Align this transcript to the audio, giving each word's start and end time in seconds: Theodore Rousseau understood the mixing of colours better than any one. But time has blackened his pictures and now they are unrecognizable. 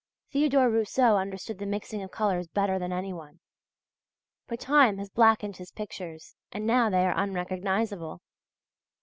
Theodore 0.31 0.67
Rousseau 0.67 1.15
understood 1.17 1.59
the 1.59 1.67
mixing 1.67 2.01
of 2.01 2.09
colours 2.09 2.47
better 2.47 2.79
than 2.79 2.91
any 2.91 3.13
one. 3.13 3.39
But 4.47 4.59
time 4.59 4.97
has 4.97 5.11
blackened 5.11 5.57
his 5.57 5.69
pictures 5.71 6.35
and 6.51 6.65
now 6.65 6.89
they 6.89 7.05
are 7.05 7.13
unrecognizable. 7.15 8.23